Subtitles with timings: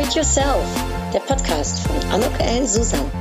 [0.00, 0.64] Upgrade Yourself,
[1.12, 2.66] der Podcast von Anok L.
[2.66, 3.19] Susan.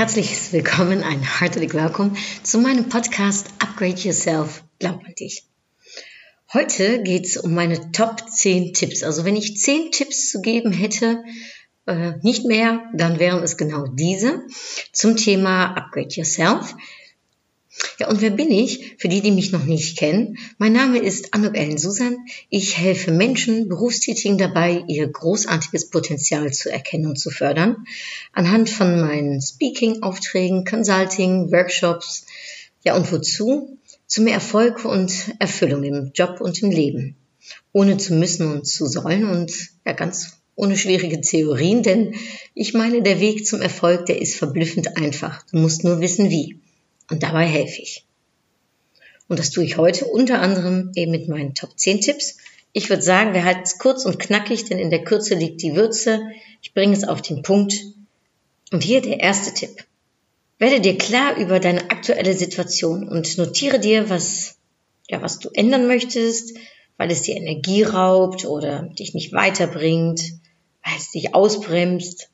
[0.00, 4.64] Herzliches Willkommen, ein herzlich Willkommen zu meinem Podcast Upgrade Yourself.
[4.78, 5.44] Glaub an dich.
[6.54, 9.02] Heute geht es um meine Top 10 Tipps.
[9.02, 11.22] Also wenn ich 10 Tipps zu geben hätte,
[11.84, 14.42] äh, nicht mehr, dann wären es genau diese
[14.90, 16.74] zum Thema Upgrade Yourself.
[18.00, 18.96] Ja, und wer bin ich?
[18.98, 20.38] Für die, die mich noch nicht kennen.
[20.58, 22.16] Mein Name ist Anuk Ellen Susan.
[22.48, 27.76] Ich helfe Menschen, Berufstätigen dabei, ihr großartiges Potenzial zu erkennen und zu fördern.
[28.32, 32.26] Anhand von meinen Speaking-Aufträgen, Consulting, Workshops.
[32.82, 33.78] Ja, und wozu?
[34.06, 37.16] Zu mehr Erfolg und Erfüllung im Job und im Leben.
[37.72, 39.52] Ohne zu müssen und zu sollen und
[39.86, 42.14] ja, ganz ohne schwierige Theorien, denn
[42.54, 45.42] ich meine, der Weg zum Erfolg, der ist verblüffend einfach.
[45.50, 46.60] Du musst nur wissen, wie.
[47.10, 48.04] Und dabei helfe ich.
[49.28, 52.38] Und das tue ich heute unter anderem eben mit meinen Top 10 Tipps.
[52.72, 55.74] Ich würde sagen, wir halten es kurz und knackig, denn in der Kürze liegt die
[55.74, 56.20] Würze.
[56.62, 57.74] Ich bringe es auf den Punkt.
[58.72, 59.84] Und hier der erste Tipp.
[60.58, 64.56] Werde dir klar über deine aktuelle Situation und notiere dir, was,
[65.08, 66.56] ja, was du ändern möchtest,
[66.96, 70.20] weil es dir Energie raubt oder dich nicht weiterbringt,
[70.84, 72.28] weil es dich ausbremst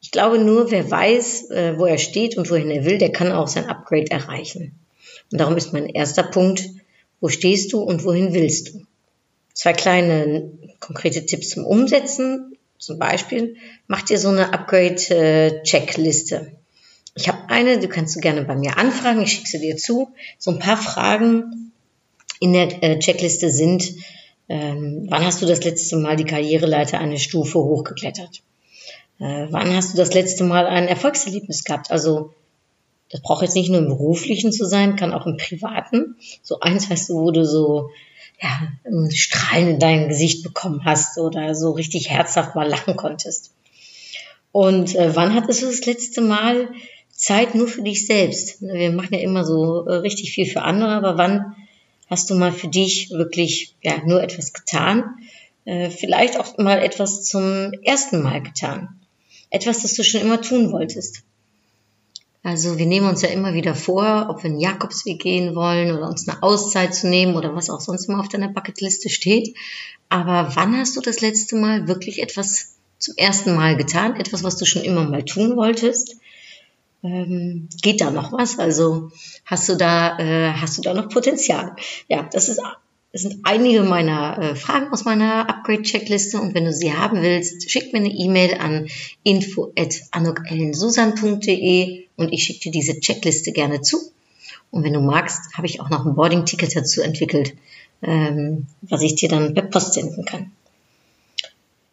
[0.00, 3.32] ich glaube nur, wer weiß, äh, wo er steht und wohin er will, der kann
[3.32, 4.78] auch sein Upgrade erreichen.
[5.30, 6.68] Und darum ist mein erster Punkt,
[7.20, 8.82] wo stehst du und wohin willst du?
[9.52, 12.56] Zwei kleine konkrete Tipps zum Umsetzen.
[12.78, 13.56] Zum Beispiel,
[13.88, 16.52] mach dir so eine Upgrade-Checkliste.
[17.16, 20.12] Ich habe eine, du kannst du gerne bei mir anfragen, ich schicke sie dir zu.
[20.38, 21.72] So ein paar Fragen
[22.38, 23.94] in der äh, Checkliste sind,
[24.48, 28.42] ähm, wann hast du das letzte Mal die Karriereleiter eine Stufe hochgeklettert?
[29.18, 31.90] Äh, wann hast du das letzte Mal ein Erfolgserlebnis gehabt?
[31.90, 32.32] Also
[33.10, 36.16] das braucht jetzt nicht nur im beruflichen zu sein, kann auch im privaten.
[36.42, 37.90] So eins, weißt du, wo du so
[38.40, 43.52] ja, ein Strahlen in dein Gesicht bekommen hast oder so richtig herzhaft mal lachen konntest.
[44.52, 46.68] Und äh, wann hattest du das letzte Mal
[47.10, 48.62] Zeit nur für dich selbst?
[48.62, 51.56] Wir machen ja immer so äh, richtig viel für andere, aber wann
[52.08, 55.04] hast du mal für dich wirklich ja nur etwas getan?
[55.64, 58.97] Äh, vielleicht auch mal etwas zum ersten Mal getan
[59.50, 61.22] etwas, das du schon immer tun wolltest.
[62.42, 66.08] Also wir nehmen uns ja immer wieder vor, ob wir einen Jakobsweg gehen wollen oder
[66.08, 69.56] uns eine Auszeit zu nehmen oder was auch sonst immer auf deiner Bucketliste steht.
[70.08, 74.16] Aber wann hast du das letzte Mal wirklich etwas zum ersten Mal getan?
[74.16, 76.16] Etwas, was du schon immer mal tun wolltest?
[77.02, 78.58] Ähm, geht da noch was?
[78.58, 79.10] Also
[79.44, 81.76] hast du da, äh, hast du da noch Potenzial?
[82.08, 82.60] Ja, das ist
[83.12, 87.68] das sind einige meiner äh, Fragen aus meiner Upgrade-Checkliste und wenn du sie haben willst,
[87.70, 88.88] schick mir eine E-Mail an
[89.22, 93.96] info.anokellensusan.de und ich schicke dir diese Checkliste gerne zu.
[94.70, 97.54] Und wenn du magst, habe ich auch noch ein Boarding-Ticket dazu entwickelt,
[98.02, 100.52] ähm, was ich dir dann per Post senden kann.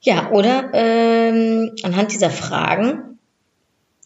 [0.02, 3.18] Ja, oder ähm, anhand dieser Fragen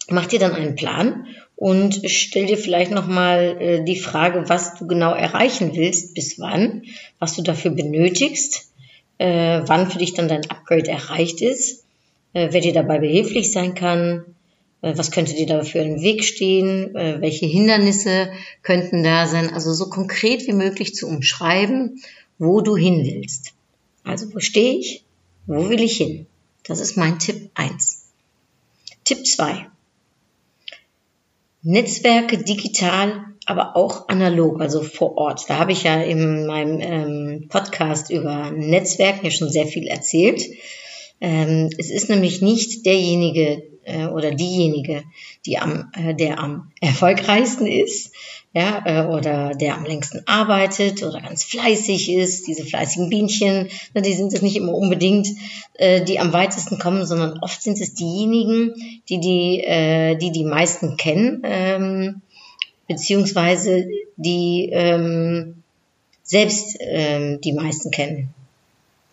[0.08, 1.26] mach dir dann einen Plan
[1.60, 6.84] und stell dir vielleicht nochmal äh, die Frage, was du genau erreichen willst, bis wann,
[7.18, 8.72] was du dafür benötigst,
[9.18, 11.84] äh, wann für dich dann dein Upgrade erreicht ist,
[12.32, 14.24] äh, wer dir dabei behilflich sein kann,
[14.80, 18.30] äh, was könnte dir dafür im Weg stehen, äh, welche Hindernisse
[18.62, 22.02] könnten da sein, also so konkret wie möglich zu umschreiben,
[22.38, 23.52] wo du hin willst.
[24.02, 25.04] Also wo stehe ich,
[25.46, 26.24] wo will ich hin?
[26.64, 28.06] Das ist mein Tipp eins.
[29.04, 29.66] Tipp zwei
[31.62, 35.48] Netzwerke digital, aber auch analog, also vor Ort.
[35.48, 40.42] Da habe ich ja in meinem ähm, Podcast über Netzwerken ja schon sehr viel erzählt.
[41.20, 45.04] Ähm, es ist nämlich nicht derjenige äh, oder diejenige,
[45.46, 48.14] die am, äh, der am erfolgreichsten ist,
[48.52, 54.02] ja, äh, oder der am längsten arbeitet oder ganz fleißig ist, diese fleißigen Bienchen, ne,
[54.02, 55.28] die sind es nicht immer unbedingt,
[55.74, 58.74] äh, die am weitesten kommen, sondern oft sind es diejenigen,
[59.08, 62.22] die die, äh, die, die meisten kennen, ähm,
[62.88, 65.62] beziehungsweise die ähm,
[66.24, 68.34] selbst ähm, die meisten kennen.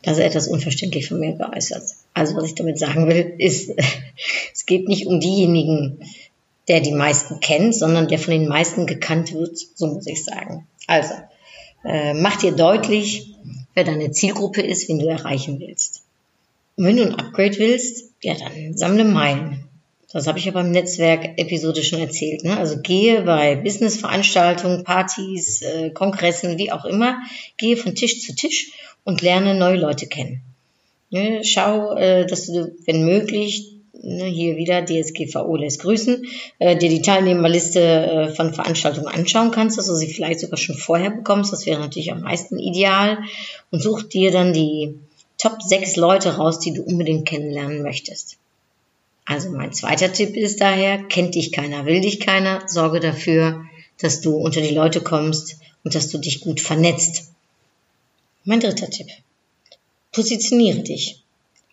[0.02, 1.84] Das ist etwas unverständlich von mir geäußert.
[2.14, 3.72] Also was ich damit sagen will, ist,
[4.54, 6.00] es geht nicht um diejenigen,
[6.68, 10.68] der die meisten kennt, sondern der von den meisten gekannt wird, so muss ich sagen.
[10.86, 11.14] Also,
[11.86, 13.34] äh, mach dir deutlich,
[13.74, 16.04] wer deine Zielgruppe ist, wen du erreichen willst.
[16.76, 19.64] Und wenn du ein Upgrade willst, ja, dann sammle Meilen.
[20.12, 22.44] Das habe ich ja beim Netzwerk-Episode schon erzählt.
[22.44, 22.58] Ne?
[22.58, 27.20] Also gehe bei Business-Veranstaltungen, Partys, äh, Kongressen, wie auch immer,
[27.58, 28.72] gehe von Tisch zu Tisch
[29.04, 30.42] und lerne neue Leute kennen.
[31.10, 31.44] Ne?
[31.44, 36.26] Schau, äh, dass du, wenn möglich, hier wieder DSGVO lässt grüßen,
[36.60, 40.76] äh, dir die Teilnehmerliste äh, von Veranstaltungen anschauen kannst, dass du sie vielleicht sogar schon
[40.76, 41.52] vorher bekommst.
[41.52, 43.20] Das wäre natürlich am meisten ideal.
[43.72, 44.96] Und such dir dann die
[45.38, 48.38] Top 6 Leute raus, die du unbedingt kennenlernen möchtest.
[49.26, 53.66] Also mein zweiter Tipp ist daher, kennt dich keiner, will dich keiner, sorge dafür,
[54.00, 57.32] dass du unter die Leute kommst und dass du dich gut vernetzt.
[58.46, 59.08] Mein dritter Tipp.
[60.14, 61.22] Positioniere dich.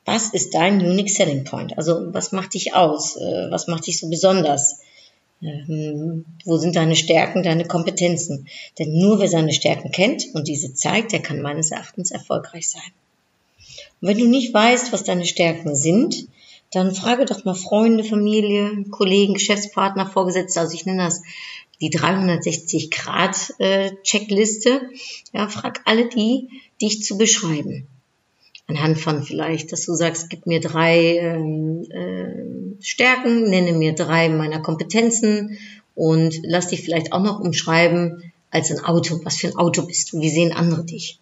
[0.05, 1.79] Was ist dein Unique Selling Point?
[1.79, 3.17] Also was macht dich aus?
[3.17, 4.81] Äh, was macht dich so besonders?
[5.43, 8.49] Ähm, wo sind deine Stärken, deine Kompetenzen?
[8.79, 12.83] Denn nur wer seine Stärken kennt und diese zeigt, der kann meines Erachtens erfolgreich sein.
[14.01, 16.29] Und wenn du nicht weißt, was deine Stärken sind,
[16.71, 20.61] dann frage doch mal Freunde, Familie, Kollegen, Geschäftspartner, Vorgesetzte.
[20.61, 21.23] Also ich nenne das
[21.81, 24.83] die 360 Grad äh, Checkliste.
[25.33, 26.49] Ja, frag alle die,
[26.81, 27.87] dich zu beschreiben.
[28.67, 34.29] Anhand von vielleicht, dass du sagst, gib mir drei ähm, äh, Stärken, nenne mir drei
[34.31, 35.59] meiner Kompetenzen
[35.95, 39.21] und lass dich vielleicht auch noch umschreiben als ein Auto.
[39.25, 40.21] Was für ein Auto bist du?
[40.21, 41.19] Wie sehen andere dich?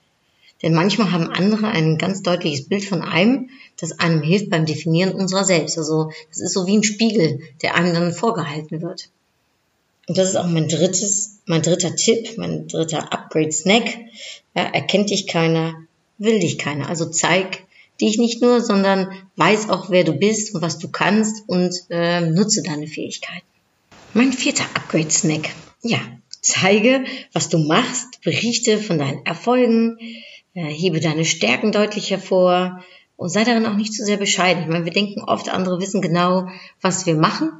[0.62, 3.50] Denn manchmal haben andere ein ganz deutliches Bild von einem,
[3.80, 5.76] das einem hilft beim Definieren unserer selbst.
[5.76, 9.10] Also das ist so wie ein Spiegel, der einem dann vorgehalten wird.
[10.06, 13.84] Und das ist auch mein drittes, mein dritter Tipp, mein dritter Upgrade-Snack.
[14.54, 15.74] Ja, erkennt dich keiner,
[16.22, 16.88] will dich keiner.
[16.88, 17.64] Also zeig
[18.00, 22.20] dich nicht nur, sondern weiß auch, wer du bist und was du kannst und äh,
[22.20, 23.46] nutze deine Fähigkeiten.
[24.14, 25.50] Mein vierter Upgrade-Snack.
[25.82, 25.98] Ja,
[26.40, 29.98] zeige, was du machst, berichte von deinen Erfolgen,
[30.54, 32.82] ja, hebe deine Stärken deutlich hervor
[33.16, 34.64] und sei darin auch nicht zu sehr bescheiden.
[34.64, 36.48] Ich meine, wir denken oft, andere wissen genau,
[36.80, 37.52] was wir machen,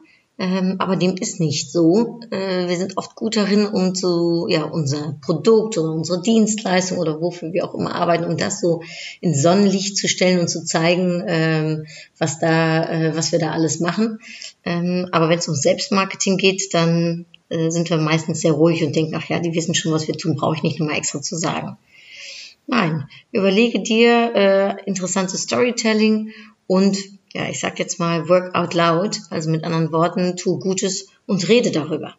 [0.43, 2.19] ähm, aber dem ist nicht so.
[2.33, 7.21] Äh, wir sind oft gut darin, um so ja unser Produkt oder unsere Dienstleistung oder
[7.21, 8.83] wofür wir auch immer arbeiten, um das so
[9.21, 11.87] in Sonnenlicht zu stellen und zu zeigen, ähm,
[12.19, 14.19] was da, äh, was wir da alles machen.
[14.65, 18.97] Ähm, aber wenn es um Selbstmarketing geht, dann äh, sind wir meistens sehr ruhig und
[18.97, 21.37] denken, ach ja, die wissen schon, was wir tun, brauche ich nicht nochmal extra zu
[21.37, 21.79] sagen.
[22.67, 26.33] Nein, überlege dir äh, interessantes Storytelling
[26.67, 26.99] und
[27.35, 31.49] ja, ich sag jetzt mal work out loud, also mit anderen Worten, tu Gutes und
[31.49, 32.15] rede darüber.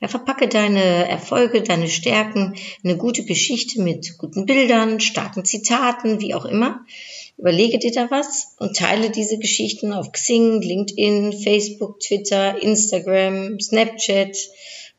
[0.00, 6.34] Ja, verpacke deine Erfolge, deine Stärken, eine gute Geschichte mit guten Bildern, starken Zitaten, wie
[6.34, 6.84] auch immer.
[7.38, 14.36] Überlege dir da was und teile diese Geschichten auf Xing, LinkedIn, Facebook, Twitter, Instagram, Snapchat,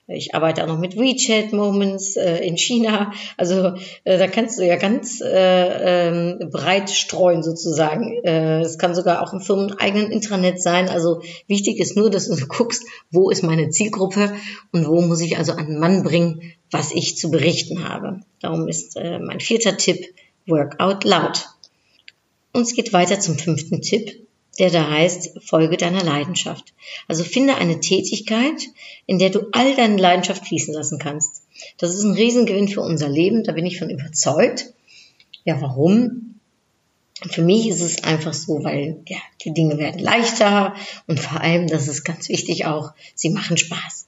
[0.08, 3.12] ich arbeite auch noch mit WeChat Moments äh, in China.
[3.38, 3.74] Also
[4.04, 8.24] äh, da kannst du ja ganz äh, ähm, breit streuen sozusagen.
[8.24, 10.90] Äh, es kann sogar auch im firmeneigenen Intranet sein.
[10.90, 14.34] Also wichtig ist nur, dass du guckst, wo ist meine Zielgruppe
[14.72, 18.20] und wo muss ich also den Mann bringen, was ich zu berichten habe.
[18.42, 20.06] Darum ist äh, mein vierter Tipp
[20.46, 21.48] Work out loud.
[22.54, 24.25] Und es geht weiter zum fünften Tipp
[24.60, 26.74] der da heißt, folge deiner Leidenschaft.
[27.08, 28.68] Also finde eine Tätigkeit,
[29.06, 31.44] in der du all deine Leidenschaft fließen lassen kannst.
[31.78, 34.74] Das ist ein Riesengewinn für unser Leben, da bin ich von überzeugt.
[35.44, 36.40] Ja, warum?
[37.30, 40.76] Für mich ist es einfach so, weil ja, die Dinge werden leichter
[41.08, 44.08] und vor allem, das ist ganz wichtig auch, sie machen Spaß.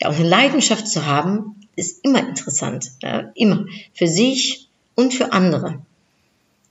[0.00, 2.92] Ja, auch eine Leidenschaft zu haben, ist immer interessant.
[3.02, 3.66] Ja, immer.
[3.92, 5.80] Für sich und für andere.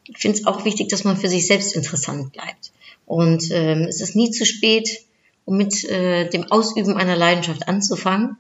[0.06, 2.72] Ich finde es auch wichtig, dass man für sich selbst interessant bleibt.
[3.08, 5.06] Und ähm, es ist nie zu spät,
[5.46, 8.38] um mit äh, dem Ausüben einer Leidenschaft anzufangen.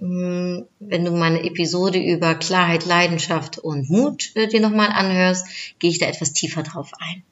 [0.00, 5.46] Ähm, wenn du meine Episode über Klarheit, Leidenschaft und Mut äh, dir nochmal anhörst,
[5.78, 7.22] gehe ich da etwas tiefer drauf ein.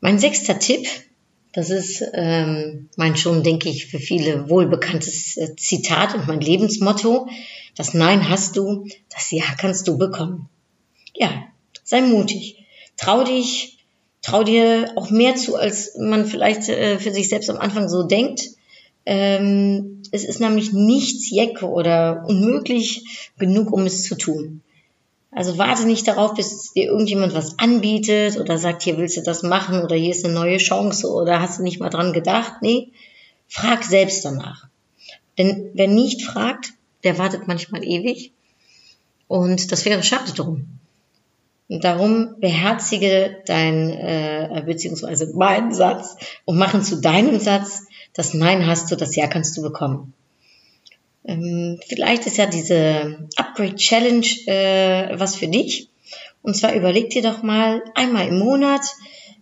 [0.00, 0.86] Mein sechster Tipp,
[1.54, 7.28] das ist ähm, mein schon, denke ich, für viele wohlbekanntes äh, Zitat und mein Lebensmotto.
[7.74, 10.50] Das Nein hast du, das Ja kannst du bekommen.
[11.14, 11.44] Ja,
[11.84, 12.58] sei mutig.
[12.98, 13.73] Trau dich,
[14.24, 18.02] trau dir auch mehr zu, als man vielleicht äh, für sich selbst am Anfang so
[18.02, 18.50] denkt.
[19.06, 24.62] Ähm, es ist nämlich nichts Jecke oder unmöglich genug, um es zu tun.
[25.30, 29.42] Also warte nicht darauf, bis dir irgendjemand was anbietet oder sagt, hier willst du das
[29.42, 32.62] machen oder hier ist eine neue Chance oder hast du nicht mal dran gedacht.
[32.62, 32.88] Nee,
[33.48, 34.68] frag selbst danach.
[35.36, 38.32] Denn wer nicht fragt, der wartet manchmal ewig.
[39.26, 40.66] Und das wäre schade drum.
[41.68, 48.66] Und darum beherzige dein, äh, beziehungsweise meinen Satz und machen zu deinem Satz, das Nein
[48.66, 50.12] hast du, das Ja kannst du bekommen.
[51.24, 55.88] Ähm, vielleicht ist ja diese Upgrade Challenge äh, was für dich.
[56.42, 58.82] Und zwar überleg dir doch mal einmal im Monat,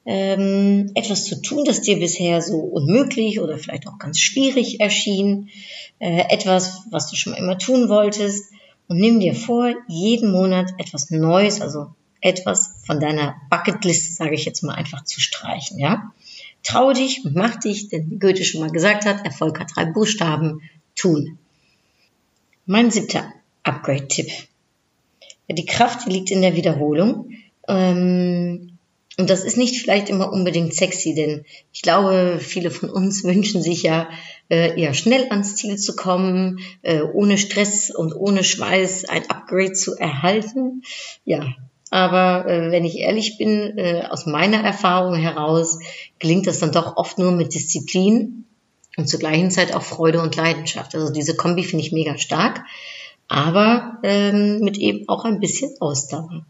[0.05, 5.51] ähm, etwas zu tun, das dir bisher so unmöglich oder vielleicht auch ganz schwierig erschien,
[5.99, 8.53] äh, etwas, was du schon mal immer tun wolltest
[8.89, 11.89] und nimm dir vor, jeden Monat etwas Neues, also
[12.23, 16.13] etwas von deiner Bucketlist, sage ich jetzt mal, einfach zu streichen, ja?
[16.63, 19.85] Trau dich und mach dich, denn wie Goethe schon mal gesagt hat, Erfolg hat drei
[19.85, 20.63] Buchstaben,
[20.95, 21.39] tun.
[22.67, 23.33] Mein siebter
[23.65, 24.31] Upgrade-Tipp.
[25.51, 27.31] Die Kraft liegt in der Wiederholung.
[27.69, 28.79] Ähm,
[29.19, 33.61] und das ist nicht vielleicht immer unbedingt sexy, denn ich glaube, viele von uns wünschen
[33.61, 34.09] sich ja,
[34.49, 39.73] äh, eher schnell ans Ziel zu kommen, äh, ohne Stress und ohne Schweiß ein Upgrade
[39.73, 40.83] zu erhalten.
[41.25, 41.55] Ja,
[41.93, 45.79] aber äh, wenn ich ehrlich bin, äh, aus meiner Erfahrung heraus
[46.19, 48.47] gelingt das dann doch oft nur mit Disziplin
[48.97, 50.95] und zur gleichen Zeit auch Freude und Leidenschaft.
[50.95, 52.63] Also diese Kombi finde ich mega stark,
[53.29, 56.47] aber ähm, mit eben auch ein bisschen Ausdauer.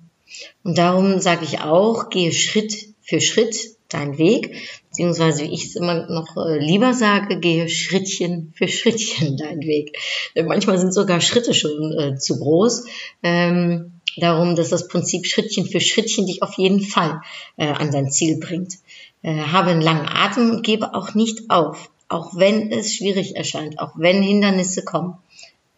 [0.63, 3.57] Und darum sage ich auch, gehe Schritt für Schritt
[3.89, 4.55] deinen Weg,
[4.91, 9.99] beziehungsweise wie ich es immer noch äh, lieber sage, gehe Schrittchen für Schrittchen deinen Weg.
[10.37, 12.85] Denn manchmal sind sogar Schritte schon äh, zu groß.
[13.25, 17.21] Ähm, darum, dass das Prinzip Schrittchen für Schrittchen dich auf jeden Fall
[17.57, 18.75] äh, an dein Ziel bringt.
[19.23, 23.79] Äh, habe einen langen Atem und gebe auch nicht auf, auch wenn es schwierig erscheint,
[23.79, 25.17] auch wenn Hindernisse kommen.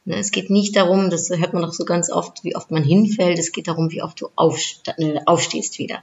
[0.04, 2.84] Ne, es geht nicht darum, das hört man doch so ganz oft, wie oft man
[2.84, 3.38] hinfällt.
[3.38, 6.02] Es geht darum, wie oft du äh, aufstehst wieder.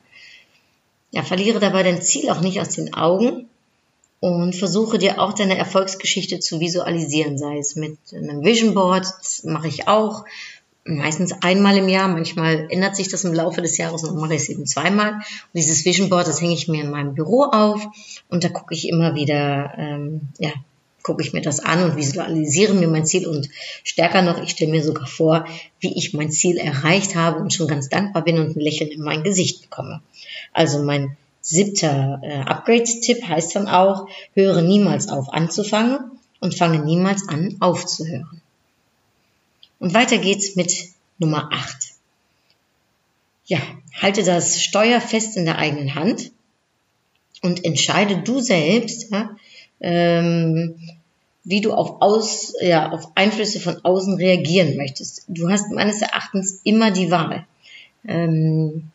[1.12, 3.50] Ja, verliere dabei dein Ziel auch nicht aus den Augen
[4.22, 9.44] und versuche dir auch deine Erfolgsgeschichte zu visualisieren, sei es mit einem Vision Board, das
[9.44, 10.26] mache ich auch,
[10.84, 14.42] meistens einmal im Jahr, manchmal ändert sich das im Laufe des Jahres und mache ich
[14.42, 15.14] es eben zweimal.
[15.14, 15.24] Und
[15.54, 17.86] dieses Vision Board, das hänge ich mir in meinem Büro auf
[18.30, 20.52] und da gucke ich immer wieder, ähm, ja,
[21.04, 23.50] gucke ich mir das an und visualisiere mir mein Ziel und
[23.84, 25.46] stärker noch, ich stelle mir sogar vor,
[25.80, 29.02] wie ich mein Ziel erreicht habe und schon ganz dankbar bin und ein Lächeln in
[29.02, 30.02] mein Gesicht bekomme.
[30.54, 36.00] Also mein siebter äh, Upgrade-Tipp heißt dann auch, höre niemals auf anzufangen
[36.40, 38.40] und fange niemals an aufzuhören.
[39.82, 40.72] Und weiter geht's mit
[41.18, 41.76] Nummer 8.
[43.46, 43.58] Ja,
[44.00, 46.32] halte das Steuer fest in der eigenen Hand
[47.42, 49.36] und entscheide du selbst, ja,
[49.80, 50.76] ähm,
[51.44, 55.26] wie du auf, Aus, ja, auf Einflüsse von außen reagieren möchtest.
[55.28, 57.48] Du hast meines Erachtens immer die Wahl.
[58.08, 58.92] Ähm,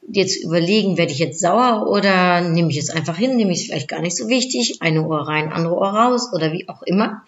[0.00, 3.60] dir zu überlegen, werde ich jetzt sauer oder nehme ich es einfach hin, nehme ich
[3.60, 6.82] es vielleicht gar nicht so wichtig, eine Ohr rein, andere Ohr raus oder wie auch
[6.82, 7.22] immer.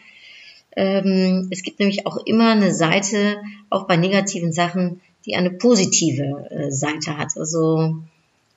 [0.76, 3.38] Ähm, es gibt nämlich auch immer eine Seite,
[3.70, 7.36] auch bei negativen Sachen, die eine positive äh, Seite hat.
[7.36, 7.96] Also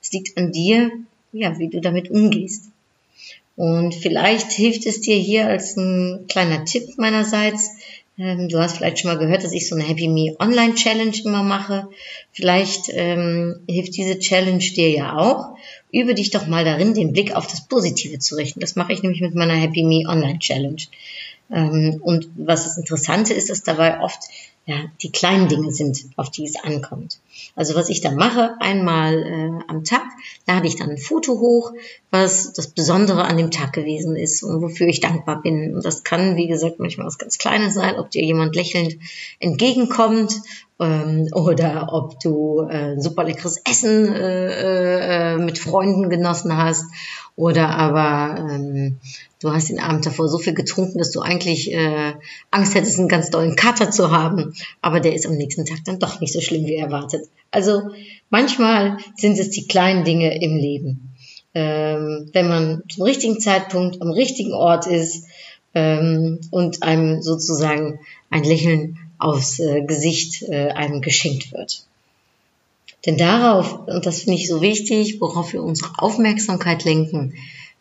[0.02, 0.90] es liegt an dir,
[1.32, 2.70] ja, wie du damit umgehst.
[3.56, 7.70] Und vielleicht hilft es dir hier als ein kleiner Tipp meinerseits.
[8.18, 11.16] Ähm, du hast vielleicht schon mal gehört, dass ich so eine Happy Me Online Challenge
[11.24, 11.88] immer mache.
[12.32, 15.56] Vielleicht ähm, hilft diese Challenge dir ja auch.
[15.92, 18.60] Übe dich doch mal darin, den Blick auf das Positive zu richten.
[18.60, 20.82] Das mache ich nämlich mit meiner Happy Me Online Challenge.
[21.50, 24.20] Ähm, und was das Interessante ist, dass dabei oft
[24.66, 27.18] ja, die kleinen Dinge sind, auf die es ankommt.
[27.54, 30.02] Also was ich dann mache, einmal äh, am Tag
[30.46, 31.72] lade ich dann ein Foto hoch,
[32.10, 35.74] was das Besondere an dem Tag gewesen ist und wofür ich dankbar bin.
[35.74, 38.96] Und das kann, wie gesagt, manchmal was ganz Kleines sein, ob dir jemand lächelnd
[39.40, 40.34] entgegenkommt
[40.78, 46.84] ähm, oder ob du äh, super leckeres Essen äh, äh, mit Freunden genossen hast
[47.34, 48.98] oder aber ähm,
[49.40, 52.14] du hast den Abend davor so viel getrunken, dass du eigentlich äh,
[52.50, 55.98] Angst hättest, einen ganz dollen Kater zu haben, aber der ist am nächsten Tag dann
[55.98, 57.25] doch nicht so schlimm wie erwartet.
[57.50, 57.90] Also
[58.30, 61.14] manchmal sind es die kleinen Dinge im Leben.
[61.54, 65.24] Ähm, wenn man zum richtigen Zeitpunkt am richtigen Ort ist
[65.74, 71.86] ähm, und einem sozusagen ein Lächeln aufs äh, Gesicht äh, einem geschenkt wird.
[73.06, 77.34] Denn darauf, und das finde ich so wichtig, worauf wir unsere Aufmerksamkeit lenken,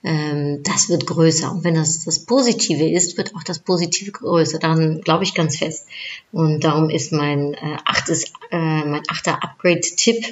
[0.05, 1.51] das wird größer.
[1.51, 4.59] Und wenn das das Positive ist, wird auch das Positive größer.
[4.59, 5.87] Daran glaube ich ganz fest.
[6.31, 10.23] Und darum ist mein äh, achtes, äh, mein achter Upgrade-Tipp.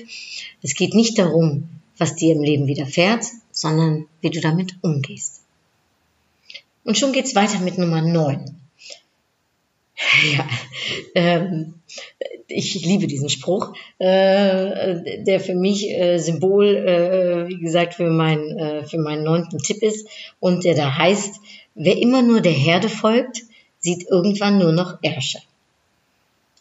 [0.61, 5.41] Es geht nicht darum, was dir im Leben widerfährt, sondern wie du damit umgehst.
[6.83, 8.62] Und schon geht's weiter mit Nummer 9.
[10.35, 10.47] Ja,
[11.15, 11.75] ähm,
[12.47, 18.57] ich liebe diesen Spruch, äh, der für mich äh, Symbol, äh, wie gesagt, für, mein,
[18.57, 20.07] äh, für meinen neunten Tipp ist
[20.39, 21.39] und der da heißt,
[21.75, 23.43] wer immer nur der Herde folgt,
[23.79, 25.39] sieht irgendwann nur noch Ärsche.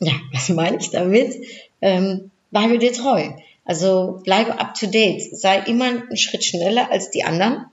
[0.01, 1.35] Ja, was meine ich damit?
[1.81, 3.31] Ähm, bleibe dir treu.
[3.65, 5.37] Also bleibe up to date.
[5.37, 7.67] Sei immer einen Schritt schneller als die anderen.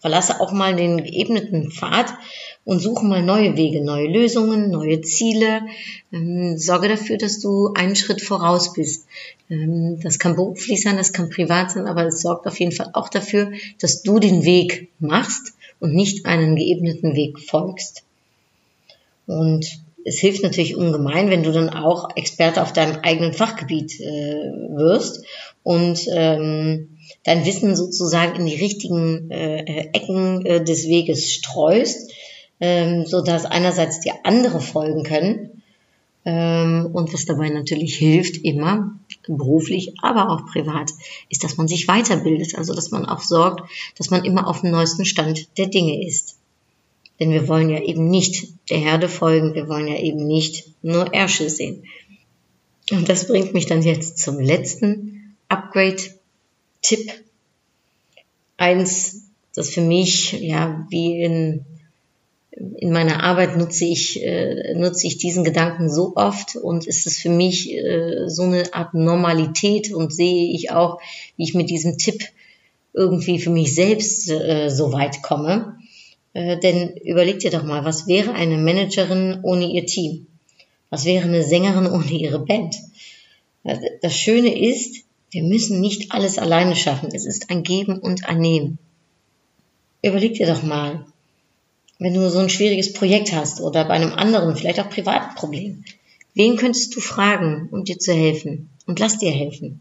[0.00, 2.12] Verlasse auch mal den geebneten Pfad
[2.64, 5.62] und suche mal neue Wege, neue Lösungen, neue Ziele.
[6.12, 9.06] Ähm, sorge dafür, dass du einen Schritt voraus bist.
[9.48, 12.90] Ähm, das kann beruflich sein, das kann privat sein, aber es sorgt auf jeden Fall
[12.92, 18.02] auch dafür, dass du den Weg machst und nicht einen geebneten Weg folgst.
[19.26, 24.52] Und es hilft natürlich ungemein, wenn du dann auch Experte auf deinem eigenen Fachgebiet äh,
[24.76, 25.24] wirst
[25.62, 32.12] und ähm, dein Wissen sozusagen in die richtigen äh, Ecken äh, des Weges streust,
[32.60, 35.62] ähm, so dass einerseits dir andere folgen können
[36.26, 38.98] ähm, und was dabei natürlich hilft immer
[39.28, 40.90] beruflich, aber auch privat,
[41.30, 44.72] ist, dass man sich weiterbildet, also dass man auch sorgt, dass man immer auf dem
[44.72, 46.36] neuesten Stand der Dinge ist.
[47.20, 51.14] Denn wir wollen ja eben nicht der Herde folgen, wir wollen ja eben nicht nur
[51.14, 51.84] Ärsche sehen.
[52.90, 55.36] Und das bringt mich dann jetzt zum letzten
[56.86, 57.12] Upgrade-Tipp.
[58.56, 61.64] Eins, das für mich, ja, wie in,
[62.50, 67.18] in meiner Arbeit nutze ich, äh, nutze ich diesen Gedanken so oft und ist es
[67.18, 71.00] für mich äh, so eine Art Normalität und sehe ich auch,
[71.36, 72.22] wie ich mit diesem Tipp
[72.94, 75.76] irgendwie für mich selbst äh, so weit komme.
[76.32, 80.26] Äh, denn überleg dir doch mal, was wäre eine Managerin ohne ihr Team?
[80.88, 82.76] Was wäre eine Sängerin ohne ihre Band?
[83.64, 87.10] Äh, das Schöne ist, wir müssen nicht alles alleine schaffen.
[87.12, 88.78] Es ist ein Geben und ein Nehmen.
[90.02, 91.04] Überleg dir doch mal,
[91.98, 95.84] wenn du so ein schwieriges Projekt hast oder bei einem anderen, vielleicht auch privaten Problem,
[96.34, 98.70] wen könntest du fragen, um dir zu helfen?
[98.86, 99.80] Und lass dir helfen.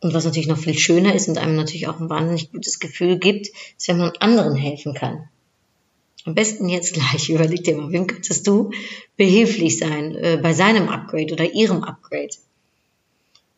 [0.00, 3.18] Und was natürlich noch viel schöner ist und einem natürlich auch ein wahnsinnig gutes Gefühl
[3.18, 5.28] gibt, ist, wenn man anderen helfen kann.
[6.24, 7.28] Am besten jetzt gleich.
[7.30, 8.70] Überleg dir mal, wem könntest du
[9.16, 12.36] behilflich sein äh, bei seinem Upgrade oder ihrem Upgrade?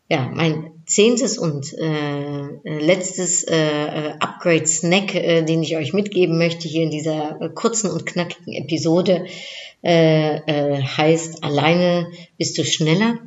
[0.09, 6.39] Ja, mein zehntes und äh, äh letztes äh, äh, Upgrade-Snack, äh, den ich euch mitgeben
[6.39, 9.27] möchte hier in dieser äh, kurzen und knackigen Episode,
[9.85, 13.19] äh, äh, heißt, alleine bist du schneller,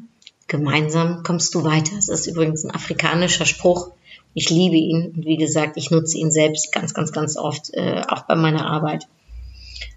[0.47, 1.95] gemeinsam kommst du weiter.
[1.95, 3.91] Das ist übrigens ein afrikanischer Spruch.
[4.33, 8.01] Ich liebe ihn und wie gesagt, ich nutze ihn selbst ganz, ganz, ganz oft, äh,
[8.07, 9.07] auch bei meiner Arbeit.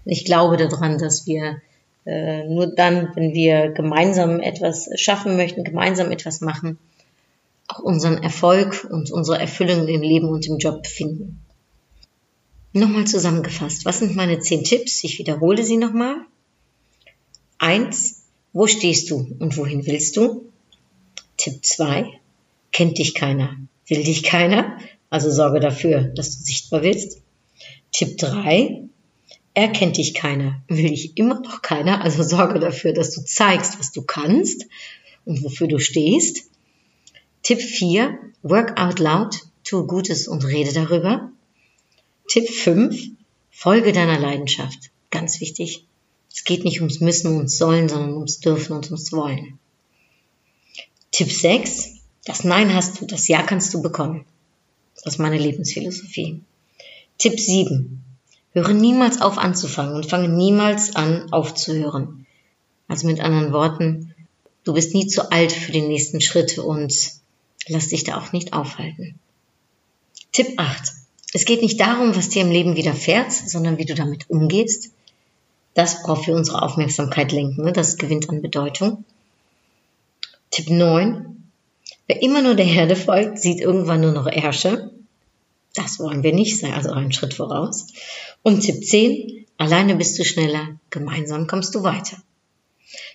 [0.05, 1.61] Ich glaube daran, dass wir
[2.05, 6.77] äh, nur dann, wenn wir gemeinsam etwas schaffen möchten, gemeinsam etwas machen,
[7.67, 11.41] auch unseren Erfolg und unsere Erfüllung im Leben und im Job finden.
[12.73, 15.03] Nochmal zusammengefasst, was sind meine zehn Tipps?
[15.03, 16.17] Ich wiederhole sie nochmal.
[17.57, 20.51] Eins, wo stehst du und wohin willst du?
[21.37, 22.19] Tipp zwei,
[22.71, 23.55] kennt dich keiner,
[23.87, 24.77] will dich keiner,
[25.09, 27.21] also sorge dafür, dass du sichtbar willst.
[27.91, 28.83] Tipp drei,
[29.53, 33.91] erkennt dich keiner, will dich immer noch keiner, also sorge dafür, dass du zeigst, was
[33.93, 34.65] du kannst
[35.23, 36.49] und wofür du stehst.
[37.45, 41.31] Tipp 4, work out loud, tu Gutes und rede darüber.
[42.27, 43.09] Tipp 5,
[43.51, 44.89] folge deiner Leidenschaft.
[45.11, 45.85] Ganz wichtig.
[46.33, 49.59] Es geht nicht ums Müssen und Sollen, sondern ums Dürfen und ums Wollen.
[51.11, 54.25] Tipp 6, das Nein hast du, das Ja kannst du bekommen.
[55.03, 56.41] Das ist meine Lebensphilosophie.
[57.19, 58.03] Tipp 7,
[58.53, 62.25] Höre niemals auf anzufangen und fange niemals an aufzuhören.
[62.87, 64.15] Also mit anderen Worten,
[64.63, 67.23] du bist nie zu alt für den nächsten Schritt und
[67.67, 69.19] lass dich da auch nicht aufhalten.
[70.31, 70.91] Tipp 8.
[71.33, 74.91] Es geht nicht darum, was dir im Leben widerfährt, sondern wie du damit umgehst.
[75.73, 77.73] Das, worauf wir unsere Aufmerksamkeit lenken, ne?
[77.73, 79.03] das gewinnt an Bedeutung.
[80.51, 81.49] Tipp 9.
[82.07, 84.91] Wer immer nur der Herde folgt, sieht irgendwann nur noch Ärsche.
[85.73, 87.87] Das wollen wir nicht sein, also einen Schritt voraus.
[88.43, 92.17] Und Tipp 10, alleine bist du schneller, gemeinsam kommst du weiter.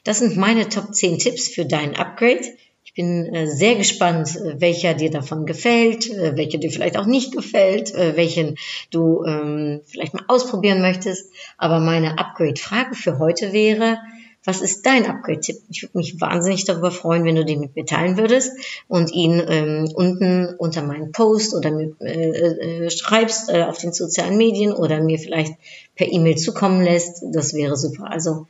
[0.05, 2.45] Das sind meine Top 10 Tipps für dein Upgrade.
[2.91, 7.07] Ich bin äh, sehr gespannt, äh, welcher dir davon gefällt, äh, welcher dir vielleicht auch
[7.07, 8.57] nicht gefällt, welchen
[8.91, 11.33] du ähm, vielleicht mal ausprobieren möchtest.
[11.57, 13.99] Aber meine Upgrade-Frage für heute wäre,
[14.45, 15.59] was ist dein Upgrade-Tipp?
[15.69, 18.53] Ich würde mich wahnsinnig darüber freuen, wenn du den mit mir teilen würdest
[18.89, 23.93] und ihn ähm, unten unter meinen Post oder mir äh, äh, schreibst äh, auf den
[23.93, 25.55] sozialen Medien oder mir vielleicht
[25.95, 27.23] per E-Mail zukommen lässt.
[27.33, 28.11] Das wäre super.
[28.11, 28.49] Also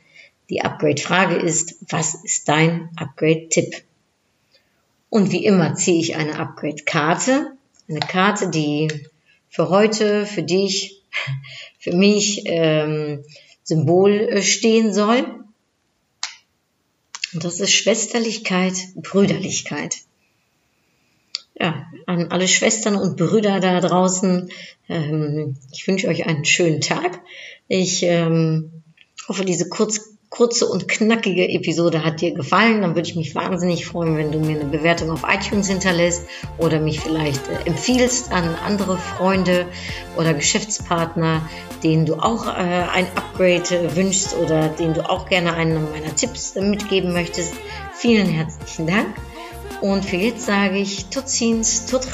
[0.49, 3.83] die Upgrade-Frage ist, was ist dein Upgrade-Tipp?
[5.11, 7.51] Und wie immer ziehe ich eine Upgrade-Karte.
[7.89, 8.87] Eine Karte, die
[9.49, 11.03] für heute, für dich,
[11.79, 13.25] für mich ähm,
[13.61, 15.43] Symbol äh, stehen soll.
[17.33, 19.97] Und das ist Schwesterlichkeit, Brüderlichkeit.
[21.59, 24.49] Ja, an alle Schwestern und Brüder da draußen,
[24.87, 27.19] ähm, ich wünsche euch einen schönen Tag.
[27.67, 28.71] Ich ähm,
[29.27, 33.85] hoffe, diese kurz kurze und knackige Episode hat dir gefallen, dann würde ich mich wahnsinnig
[33.85, 36.25] freuen, wenn du mir eine Bewertung auf iTunes hinterlässt
[36.57, 39.67] oder mich vielleicht äh, empfiehlst an andere Freunde
[40.17, 41.47] oder Geschäftspartner,
[41.83, 46.15] denen du auch äh, ein Upgrade äh, wünschst oder denen du auch gerne einen meiner
[46.15, 47.53] Tipps äh, mitgeben möchtest.
[47.93, 49.13] Vielen herzlichen Dank.
[49.81, 52.05] Und für jetzt sage ich tot ziens, tot